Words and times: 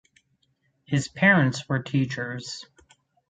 His 0.85 1.07
parents 1.09 1.69
were 1.69 1.83
teachers. 1.83 2.65